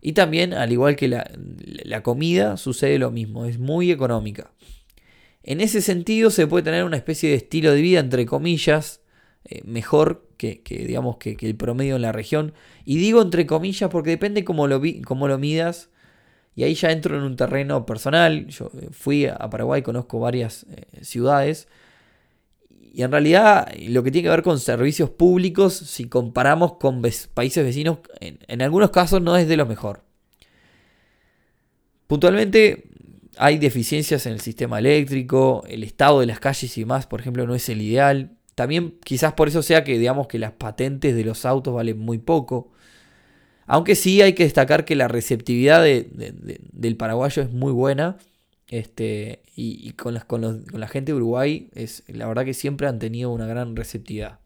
Y 0.00 0.12
también, 0.12 0.52
al 0.52 0.72
igual 0.72 0.96
que 0.96 1.06
la, 1.06 1.30
la, 1.36 2.02
comida, 2.02 2.56
sucede 2.56 2.98
lo 2.98 3.12
mismo, 3.12 3.46
es 3.46 3.58
muy 3.58 3.92
económica. 3.92 4.50
En 5.44 5.60
ese 5.60 5.80
sentido 5.80 6.30
se 6.30 6.46
puede 6.46 6.64
tener 6.64 6.84
una 6.84 6.96
especie 6.96 7.30
de 7.30 7.36
estilo 7.36 7.72
de 7.72 7.80
vida, 7.80 8.00
entre 8.00 8.26
comillas, 8.26 9.00
eh, 9.44 9.62
mejor 9.64 10.28
que, 10.42 10.86
digamos, 10.86 11.16
que, 11.16 11.36
el 11.40 11.56
promedio 11.56 11.96
en 11.96 12.02
la 12.02 12.12
región. 12.12 12.52
Y 12.84 12.96
digo 12.98 13.22
entre 13.22 13.46
comillas 13.46 13.90
porque 13.90 14.10
depende 14.10 14.44
cómo 14.44 14.66
lo, 14.66 14.80
cómo 15.04 15.28
lo 15.28 15.38
midas. 15.38 15.88
Y 16.54 16.64
ahí 16.64 16.74
ya 16.74 16.90
entro 16.90 17.16
en 17.16 17.22
un 17.22 17.36
terreno 17.36 17.86
personal. 17.86 18.46
Yo 18.48 18.70
eh, 18.80 18.88
fui 18.90 19.26
a 19.26 19.38
Paraguay, 19.50 19.82
conozco 19.82 20.20
varias 20.20 20.66
eh, 20.70 21.04
ciudades. 21.04 21.68
Y 22.94 23.02
en 23.02 23.10
realidad 23.10 23.72
lo 23.88 24.02
que 24.02 24.10
tiene 24.10 24.26
que 24.26 24.30
ver 24.30 24.42
con 24.42 24.60
servicios 24.60 25.08
públicos, 25.08 25.72
si 25.72 26.08
comparamos 26.08 26.74
con 26.74 27.00
países 27.32 27.64
vecinos, 27.64 27.98
en, 28.20 28.60
algunos 28.60 28.90
casos 28.90 29.22
no 29.22 29.36
es 29.36 29.48
de 29.48 29.56
lo 29.56 29.64
mejor. 29.64 30.02
Puntualmente 32.06 32.84
hay 33.38 33.56
deficiencias 33.56 34.26
en 34.26 34.34
el 34.34 34.40
sistema 34.40 34.78
eléctrico, 34.78 35.64
el 35.68 35.84
estado 35.84 36.20
de 36.20 36.26
las 36.26 36.38
calles 36.38 36.76
y 36.76 36.84
más, 36.84 37.06
por 37.06 37.20
ejemplo, 37.20 37.46
no 37.46 37.54
es 37.54 37.66
el 37.70 37.80
ideal. 37.80 38.36
También 38.54 38.94
quizás 39.04 39.32
por 39.32 39.48
eso 39.48 39.62
sea 39.62 39.84
que 39.84 39.98
digamos 39.98 40.26
que 40.26 40.38
las 40.38 40.52
patentes 40.52 41.14
de 41.14 41.24
los 41.24 41.44
autos 41.44 41.74
valen 41.74 41.98
muy 41.98 42.18
poco. 42.18 42.70
Aunque 43.66 43.94
sí 43.94 44.20
hay 44.20 44.34
que 44.34 44.44
destacar 44.44 44.84
que 44.84 44.96
la 44.96 45.08
receptividad 45.08 45.82
del 45.82 46.96
paraguayo 46.96 47.42
es 47.42 47.52
muy 47.52 47.72
buena. 47.72 48.18
Este, 48.68 49.42
y, 49.54 49.92
con, 49.92 50.14
las, 50.14 50.24
con, 50.24 50.64
la 50.72 50.88
gente 50.88 51.12
de 51.12 51.16
Uruguay, 51.16 51.68
es, 51.74 52.04
la 52.06 52.26
verdad 52.26 52.44
que 52.44 52.54
siempre 52.54 52.86
han 52.86 52.98
tenido 52.98 53.30
una 53.30 53.46
gran 53.46 53.76
receptividad. 53.76 54.38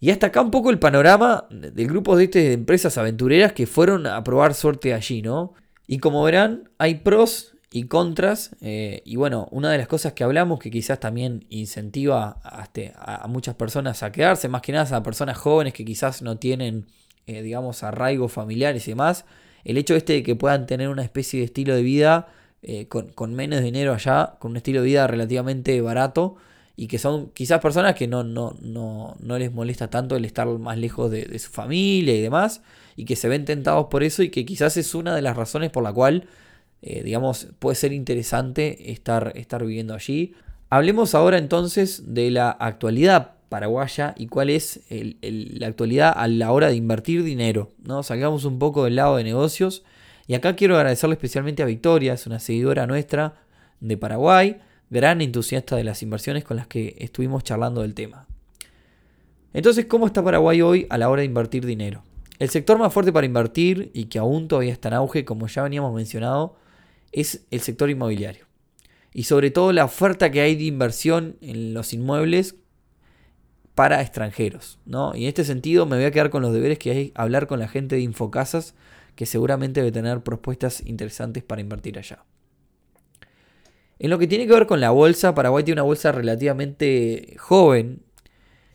Y 0.00 0.10
hasta 0.10 0.28
acá 0.28 0.40
un 0.40 0.50
poco 0.50 0.70
el 0.70 0.78
panorama 0.78 1.46
del 1.50 1.86
grupo 1.86 2.16
de, 2.16 2.24
este, 2.24 2.40
de 2.40 2.52
empresas 2.52 2.98
aventureras 2.98 3.52
que 3.52 3.66
fueron 3.66 4.06
a 4.06 4.22
probar 4.24 4.54
suerte 4.54 4.92
allí, 4.92 5.22
¿no? 5.22 5.54
Y 5.86 5.98
como 5.98 6.22
verán, 6.24 6.68
hay 6.78 6.96
pros 6.96 7.55
y 7.76 7.88
contras. 7.88 8.56
Eh, 8.62 9.02
y 9.04 9.16
bueno, 9.16 9.48
una 9.50 9.70
de 9.70 9.76
las 9.76 9.86
cosas 9.86 10.14
que 10.14 10.24
hablamos 10.24 10.58
que 10.58 10.70
quizás 10.70 10.98
también 10.98 11.44
incentiva 11.50 12.40
a, 12.42 12.62
este, 12.62 12.94
a, 12.96 13.26
muchas 13.28 13.54
personas 13.54 14.02
a 14.02 14.12
quedarse, 14.12 14.48
más 14.48 14.62
que 14.62 14.72
nada 14.72 14.96
a 14.96 15.02
personas 15.02 15.36
jóvenes 15.36 15.74
que 15.74 15.84
quizás 15.84 16.22
no 16.22 16.38
tienen, 16.38 16.86
eh, 17.26 17.42
digamos, 17.42 17.82
arraigos 17.82 18.32
familiares 18.32 18.88
y 18.88 18.92
demás, 18.92 19.26
el 19.64 19.76
hecho 19.76 19.94
este 19.94 20.14
de 20.14 20.22
que 20.22 20.34
puedan 20.34 20.64
tener 20.66 20.88
una 20.88 21.02
especie 21.02 21.40
de 21.40 21.44
estilo 21.44 21.74
de 21.74 21.82
vida 21.82 22.28
eh, 22.62 22.88
con, 22.88 23.34
menos 23.34 23.60
dinero 23.60 23.92
allá, 23.92 24.36
con 24.38 24.52
un 24.52 24.56
estilo 24.56 24.80
de 24.80 24.86
vida 24.86 25.06
relativamente 25.06 25.78
barato. 25.82 26.36
Y 26.78 26.88
que 26.88 26.98
son 26.98 27.30
quizás 27.30 27.60
personas 27.60 27.94
que 27.94 28.06
no, 28.06 28.22
no, 28.22 28.54
no, 28.60 29.16
no 29.20 29.38
les 29.38 29.52
molesta 29.52 29.88
tanto 29.88 30.16
el 30.16 30.26
estar 30.26 30.46
más 30.46 30.76
lejos 30.76 31.10
de 31.10 31.38
su 31.38 31.50
familia 31.50 32.14
y 32.14 32.20
demás. 32.20 32.62
Y 32.96 33.06
que 33.06 33.16
se 33.16 33.28
ven 33.28 33.44
tentados 33.46 33.86
por 33.86 34.02
eso 34.02 34.22
y 34.22 34.30
que 34.30 34.44
quizás 34.44 34.76
es 34.76 34.94
una 34.94 35.14
de 35.14 35.22
las 35.22 35.36
razones 35.36 35.70
por 35.70 35.82
la 35.82 35.92
cual 35.92 36.28
eh, 36.88 37.02
digamos, 37.02 37.48
puede 37.58 37.74
ser 37.74 37.92
interesante 37.92 38.92
estar, 38.92 39.32
estar 39.34 39.66
viviendo 39.66 39.92
allí. 39.92 40.34
Hablemos 40.70 41.16
ahora 41.16 41.36
entonces 41.36 42.14
de 42.14 42.30
la 42.30 42.48
actualidad 42.48 43.32
paraguaya 43.48 44.14
y 44.16 44.28
cuál 44.28 44.50
es 44.50 44.82
la 44.88 45.66
actualidad 45.66 46.12
a 46.16 46.28
la 46.28 46.52
hora 46.52 46.68
de 46.68 46.76
invertir 46.76 47.24
dinero. 47.24 47.72
¿no? 47.82 48.04
Salgamos 48.04 48.44
un 48.44 48.60
poco 48.60 48.84
del 48.84 48.94
lado 48.94 49.16
de 49.16 49.24
negocios. 49.24 49.82
Y 50.28 50.34
acá 50.34 50.54
quiero 50.54 50.76
agradecerle 50.76 51.14
especialmente 51.14 51.64
a 51.64 51.66
Victoria, 51.66 52.12
es 52.12 52.24
una 52.28 52.38
seguidora 52.38 52.86
nuestra 52.86 53.34
de 53.80 53.96
Paraguay, 53.96 54.58
gran 54.88 55.20
entusiasta 55.20 55.74
de 55.74 55.82
las 55.82 56.04
inversiones 56.04 56.44
con 56.44 56.56
las 56.56 56.68
que 56.68 56.94
estuvimos 57.00 57.42
charlando 57.42 57.82
del 57.82 57.94
tema. 57.94 58.26
Entonces, 59.52 59.86
¿cómo 59.86 60.06
está 60.06 60.22
Paraguay 60.22 60.62
hoy 60.62 60.86
a 60.88 60.98
la 60.98 61.08
hora 61.08 61.22
de 61.22 61.26
invertir 61.26 61.66
dinero? 61.66 62.04
El 62.38 62.50
sector 62.50 62.78
más 62.78 62.92
fuerte 62.92 63.12
para 63.12 63.26
invertir 63.26 63.90
y 63.92 64.04
que 64.04 64.20
aún 64.20 64.46
todavía 64.46 64.72
está 64.72 64.88
en 64.88 64.94
auge, 64.94 65.24
como 65.24 65.48
ya 65.48 65.64
veníamos 65.64 65.92
mencionado, 65.92 66.56
es 67.16 67.46
el 67.50 67.60
sector 67.60 67.90
inmobiliario. 67.90 68.46
Y 69.12 69.24
sobre 69.24 69.50
todo 69.50 69.72
la 69.72 69.86
oferta 69.86 70.30
que 70.30 70.42
hay 70.42 70.54
de 70.54 70.64
inversión 70.64 71.38
en 71.40 71.72
los 71.72 71.94
inmuebles 71.94 72.56
para 73.74 74.02
extranjeros. 74.02 74.78
¿no? 74.84 75.16
Y 75.16 75.22
en 75.22 75.28
este 75.28 75.44
sentido 75.44 75.86
me 75.86 75.96
voy 75.96 76.04
a 76.04 76.10
quedar 76.10 76.28
con 76.28 76.42
los 76.42 76.52
deberes 76.52 76.78
que 76.78 76.90
hay 76.90 77.12
hablar 77.14 77.46
con 77.46 77.58
la 77.58 77.68
gente 77.68 77.96
de 77.96 78.02
Infocasas, 78.02 78.74
que 79.14 79.24
seguramente 79.24 79.80
debe 79.80 79.92
tener 79.92 80.22
propuestas 80.22 80.82
interesantes 80.84 81.42
para 81.42 81.62
invertir 81.62 81.98
allá. 81.98 82.24
En 83.98 84.10
lo 84.10 84.18
que 84.18 84.26
tiene 84.26 84.46
que 84.46 84.52
ver 84.52 84.66
con 84.66 84.80
la 84.80 84.90
bolsa, 84.90 85.34
Paraguay 85.34 85.64
tiene 85.64 85.80
una 85.80 85.86
bolsa 85.86 86.12
relativamente 86.12 87.34
joven. 87.38 88.02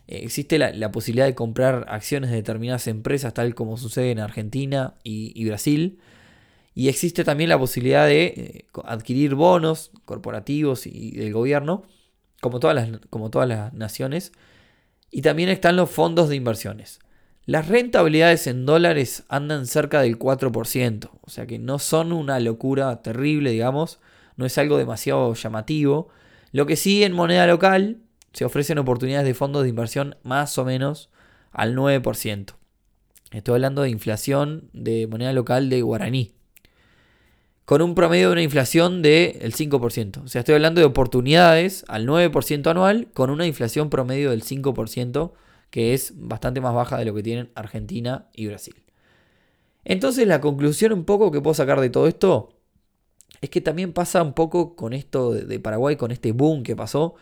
existe 0.08 0.58
la, 0.58 0.92
posibilidad 0.92 1.28
de 1.28 1.36
comprar 1.36 1.86
acciones 1.88 2.32
de 2.32 2.38
determinadas 2.38 2.88
empresas, 2.88 3.36
tal 3.36 3.54
como 3.54 3.78
sucede 3.78 4.10
en 4.10 4.18
Argentina 4.18 4.96
y 5.04 5.46
Brasil. 5.46 6.00
Y 6.74 6.88
existe 6.88 7.24
también 7.24 7.50
la 7.50 7.60
posibilidad 7.60 8.06
de 8.08 8.24
eh, 8.26 8.66
adquirir 8.86 9.36
bonos 9.36 9.92
corporativos 10.06 10.88
y 10.88 11.12
del 11.12 11.34
gobierno, 11.34 11.84
como 12.42 12.60
todas, 12.60 12.76
las, 12.76 13.02
como 13.10 13.30
todas 13.30 13.48
las 13.48 13.74
naciones. 13.74 14.32
Y 15.10 15.22
también 15.22 15.50
están 15.50 15.76
los 15.76 15.90
fondos 15.90 16.30
de 16.30 16.38
inversiones. 16.38 17.00
Las 17.46 17.68
rentabilidades 17.68 18.48
en 18.48 18.66
dólares 18.66 19.26
andan 19.28 19.68
cerca 19.68 20.02
del 20.02 20.18
4%, 20.18 21.10
o 21.22 21.30
sea 21.30 21.48
que 21.48 21.60
no 21.60 21.80
son 21.80 22.14
una 22.14 22.40
locura 22.40 23.02
terrible, 23.02 23.52
digamos, 23.52 24.00
no 24.38 24.46
es 24.46 24.58
algo 24.58 24.78
demasiado 24.78 25.34
llamativo. 25.34 26.10
Lo 26.52 26.66
que 26.66 26.76
sí 26.76 27.04
en 27.04 27.14
moneda 27.14 27.48
local 27.48 27.98
se 28.32 28.46
ofrecen 28.46 28.78
oportunidades 28.78 29.28
de 29.28 29.34
fondos 29.34 29.64
de 29.64 29.70
inversión 29.70 30.16
más 30.24 30.58
o 30.58 30.66
menos 30.66 31.10
al 31.52 31.76
9%. 31.76 32.54
Estoy 33.32 33.56
hablando 33.56 33.82
de 33.82 33.90
inflación 33.90 34.70
de 34.72 35.08
moneda 35.08 35.34
local 35.34 35.70
de 35.70 35.82
guaraní 35.82 36.36
con 37.72 37.82
un 37.82 37.96
promedio 37.96 38.28
de 38.28 38.34
una 38.34 38.42
inflación 38.42 39.02
del 39.02 39.54
5%. 39.54 40.24
O 40.26 40.28
sea, 40.28 40.40
estoy 40.40 40.56
hablando 40.56 40.82
de 40.82 40.86
oportunidades 40.86 41.86
al 41.88 42.06
9% 42.06 42.70
anual 42.70 43.08
con 43.14 43.30
una 43.30 43.48
inflación 43.48 43.90
promedio 43.90 44.32
del 44.32 44.44
5%, 44.44 45.32
que 45.70 45.94
es 45.94 46.12
bastante 46.18 46.60
más 46.60 46.74
baja 46.74 46.98
de 46.98 47.06
lo 47.06 47.16
que 47.16 47.24
tienen 47.24 47.50
Argentina 47.56 48.28
y 48.34 48.48
Brasil. 48.48 48.76
Entonces 49.86 50.28
la 50.28 50.42
conclusión 50.42 50.92
un 50.92 51.06
poco 51.06 51.32
que 51.32 51.40
puedo 51.40 51.54
sacar 51.54 51.80
de 51.80 51.90
todo 51.90 52.10
esto 52.10 52.50
es 53.40 53.50
que 53.50 53.62
también 53.62 53.94
pasa 53.94 54.22
un 54.22 54.34
poco 54.34 54.76
con 54.76 54.92
esto 54.92 55.32
de 55.32 55.60
Paraguay, 55.62 55.96
con 55.96 56.12
este 56.12 56.34
boom 56.34 56.64
que 56.64 56.76
pasó, 56.76 57.16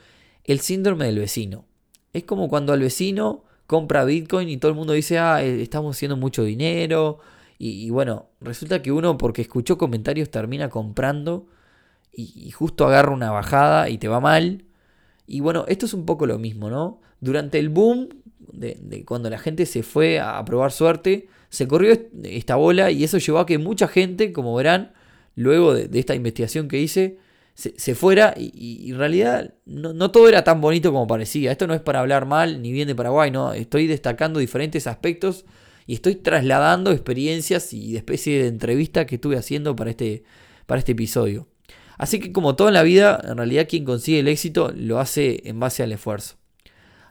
el 0.45 0.61
síndrome 0.61 1.05
del 1.05 1.19
vecino. 1.19 1.65
Es 2.11 2.23
como 2.23 2.49
cuando 2.49 2.73
al 2.73 2.79
vecino 2.79 3.43
compra 3.67 4.03
Bitcoin 4.03 4.49
y 4.49 4.57
todo 4.57 4.71
el 4.71 4.75
mundo 4.75 4.93
dice, 4.93 5.19
ah, 5.19 5.43
eh, 5.43 5.61
estamos 5.61 5.95
haciendo 5.95 6.17
mucho 6.17 6.43
dinero, 6.43 7.19
y, 7.61 7.89
bueno, 7.89 8.29
resulta 8.39 8.81
que 8.81 8.93
uno 8.93 9.17
porque 9.17 9.41
escuchó 9.41 9.77
comentarios 9.77 10.31
termina 10.31 10.69
comprando 10.69 11.47
y, 12.13 12.49
justo 12.51 12.87
agarra 12.87 13.11
una 13.11 13.31
bajada 13.31 13.89
y 13.89 13.97
te 13.97 14.07
va 14.07 14.21
mal. 14.21 14.63
Y 15.27 15.41
bueno, 15.41 15.65
esto 15.67 15.85
es 15.85 15.93
un 15.93 16.05
poco 16.05 16.25
lo 16.25 16.39
mismo, 16.39 16.69
¿no? 16.69 17.01
Durante 17.19 17.59
el 17.59 17.67
boom 17.67 18.09
de, 18.53 19.03
cuando 19.05 19.29
la 19.29 19.37
gente 19.37 19.65
se 19.65 19.83
fue 19.83 20.21
a, 20.21 20.43
probar 20.45 20.71
suerte, 20.71 21.27
se 21.49 21.67
corrió 21.67 21.99
esta 22.23 22.55
bola 22.55 22.91
y 22.91 23.03
eso 23.03 23.17
llevó 23.17 23.39
a 23.39 23.45
que 23.45 23.57
mucha 23.57 23.89
gente, 23.89 24.31
como 24.31 24.55
verán, 24.55 24.93
luego 25.35 25.73
de, 25.73 25.89
esta 25.99 26.15
investigación 26.15 26.69
que 26.69 26.79
hice, 26.79 27.17
se, 27.55 27.93
fuera 27.93 28.35
y, 28.37 28.89
en 28.89 28.97
realidad 28.97 29.53
no, 29.65 30.11
todo 30.11 30.29
era 30.29 30.45
tan 30.45 30.61
bonito 30.61 30.93
como 30.93 31.07
parecía. 31.07 31.51
Esto 31.51 31.67
no 31.67 31.73
es 31.73 31.81
para 31.81 31.99
hablar 31.99 32.25
mal 32.25 32.61
ni 32.61 32.71
bien 32.71 32.87
de 32.87 32.95
Paraguay, 32.95 33.31
no. 33.31 33.51
Estoy 33.51 33.85
destacando 33.85 34.39
diferentes 34.39 34.87
aspectos 34.87 35.43
y 35.89 35.95
estoy 35.95 36.13
trasladando 36.13 36.91
experiencias 36.91 37.73
y 37.73 37.93
de 37.93 37.97
especie 37.97 38.43
de 38.43 38.47
entrevista 38.47 39.07
que 39.07 39.15
estuve 39.15 39.37
haciendo 39.37 39.75
para 39.75 39.89
este, 39.89 40.21
para 40.67 40.77
este 40.77 40.91
episodio. 40.91 41.47
Así 41.97 42.19
que 42.19 42.31
como 42.31 42.55
todo 42.55 42.67
en 42.67 42.75
la 42.75 42.83
vida, 42.83 43.19
en 43.23 43.37
realidad 43.37 43.65
quien 43.67 43.85
consigue 43.85 44.19
el 44.19 44.27
éxito 44.27 44.71
lo 44.75 44.99
hace 44.99 45.41
en 45.45 45.59
base 45.59 45.81
al 45.81 45.91
esfuerzo. 45.91 46.35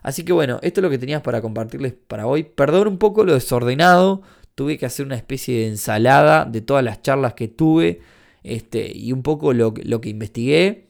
Así 0.01 0.23
que 0.23 0.31
bueno, 0.31 0.59
esto 0.61 0.79
es 0.79 0.83
lo 0.83 0.89
que 0.89 0.97
tenías 0.97 1.21
para 1.21 1.41
compartirles 1.41 1.93
para 2.07 2.25
hoy. 2.25 2.43
Perdón 2.43 2.87
un 2.87 2.99
poco 2.99 3.25
lo 3.25 3.33
desordenado, 3.33 4.21
tuve 4.55 4.77
que 4.77 4.85
hacer 4.85 5.05
una 5.05 5.17
especie 5.17 5.59
de 5.59 5.67
ensalada 5.67 6.45
de 6.45 6.61
todas 6.61 6.81
las 6.81 7.01
charlas 7.01 7.33
que 7.33 7.49
tuve 7.49 7.99
este, 8.43 8.95
y 8.95 9.11
un 9.11 9.23
poco 9.23 9.51
lo, 9.51 9.73
lo 9.83 9.99
que 9.99 10.07
investigué. 10.07 10.87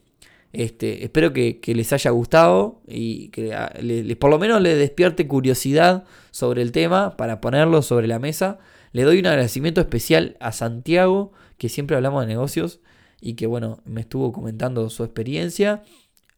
Este, 0.52 1.04
espero 1.04 1.32
que, 1.32 1.62
les 1.66 1.94
haya 1.94 2.10
gustado 2.10 2.82
y 2.88 3.30
que 3.30 4.18
por 4.20 4.32
lo 4.32 4.40
menos 4.40 4.62
les 4.62 4.78
despierte 4.78 5.28
curiosidad 5.28 6.06
sobre 6.32 6.64
el 6.64 6.72
tema 6.72 7.18
para 7.18 7.40
ponerlo 7.40 7.82
sobre 7.82 8.08
la 8.08 8.20
mesa. 8.20 8.60
Le 8.92 9.04
doy 9.04 9.20
un 9.20 9.28
agradecimiento 9.28 9.80
especial 9.80 10.38
a 10.40 10.52
Santiago, 10.52 11.34
que 11.58 11.70
siempre 11.70 11.96
hablamos 11.96 12.22
de 12.22 12.28
negocios 12.28 12.80
y 13.22 13.34
que 13.34 13.46
bueno, 13.46 13.82
me 13.86 14.02
estuvo 14.02 14.32
comentando 14.32 14.90
su 14.90 15.04
experiencia. 15.04 15.84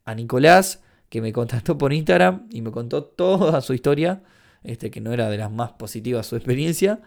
A 0.04 0.14
Nicolás, 0.14 0.82
que 1.08 1.22
me 1.22 1.32
contactó 1.32 1.78
por 1.78 1.92
Instagram 1.92 2.48
y 2.50 2.60
me 2.60 2.72
contó 2.72 3.04
toda 3.04 3.60
su 3.60 3.72
historia, 3.72 4.22
este, 4.64 4.90
que 4.90 5.00
no 5.00 5.12
era 5.12 5.30
de 5.30 5.38
las 5.38 5.50
más 5.50 5.72
positivas 5.72 6.26
su 6.26 6.36
experiencia. 6.36 7.00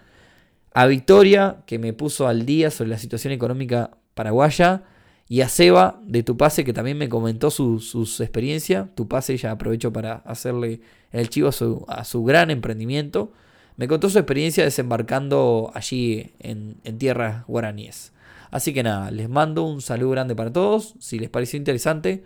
a 0.73 0.87
Victoria, 0.87 1.63
que 1.67 1.79
me 1.79 1.93
puso 1.93 2.27
al 2.27 2.45
día 2.45 2.71
sobre 2.71 2.89
la 2.89 2.97
situación 2.97 3.31
económica 3.31 3.97
paraguaya, 4.13 4.83
y 5.27 5.41
a 5.41 5.49
Seba 5.49 5.99
de 6.03 6.23
Tu 6.23 6.37
Pase, 6.37 6.63
que 6.63 6.73
también 6.73 6.97
me 6.97 7.09
comentó 7.09 7.49
su, 7.49 7.77
experiencia. 8.19 8.89
Tu 8.95 9.07
Pase, 9.07 9.37
ya 9.37 9.51
aprovecho 9.51 9.91
para 9.91 10.17
hacerle 10.17 10.81
el 11.11 11.29
chivo 11.29 11.49
a 11.87 12.03
su, 12.03 12.23
gran 12.23 12.51
emprendimiento. 12.51 13.31
Me 13.77 13.87
contó 13.87 14.09
su 14.09 14.19
experiencia 14.19 14.63
desembarcando 14.63 15.71
allí 15.73 16.33
en, 16.39 16.77
en 16.83 16.97
tierras 16.97 17.45
guaraníes. 17.47 18.13
Así 18.51 18.73
que 18.73 18.83
nada, 18.83 19.11
les 19.11 19.27
mando 19.27 19.63
un 19.63 19.81
saludo 19.81 20.11
grande 20.11 20.35
para 20.35 20.53
todos. 20.53 20.93
Si 20.99 21.19
les 21.19 21.29
pareció 21.29 21.57
interesante, 21.57 22.23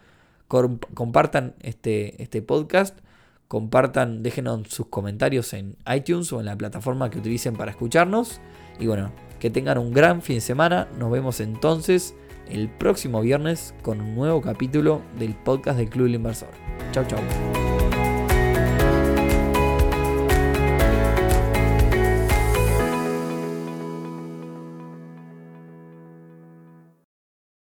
compartan 0.47 1.55
este, 1.61 2.21
este 2.21 2.41
podcast. 2.41 2.99
Compartan, 3.47 4.21
déjenos 4.21 4.67
sus 4.67 4.87
comentarios 4.87 5.53
en 5.53 5.75
iTunes 5.91 6.31
o 6.33 6.39
en 6.39 6.45
la 6.45 6.55
plataforma 6.55 7.09
que 7.09 7.17
utilicen 7.17 7.55
para 7.55 7.71
escucharnos. 7.71 8.41
Y 8.79 8.87
bueno, 8.87 9.11
que 9.39 9.49
tengan 9.49 9.77
un 9.77 9.91
gran 9.91 10.21
fin 10.21 10.35
de 10.35 10.41
semana. 10.41 10.87
Nos 10.99 11.09
vemos 11.09 11.39
entonces 11.39 12.13
el 12.49 12.69
próximo 12.69 13.21
viernes 13.21 13.73
con 13.81 14.01
un 14.01 14.15
nuevo 14.15 14.41
capítulo 14.41 15.01
del 15.17 15.35
podcast 15.35 15.77
del 15.77 15.89
Club 15.89 16.05
del 16.05 16.15
Inversor. 16.15 16.49
Chau, 16.91 17.05
chau. 17.05 17.68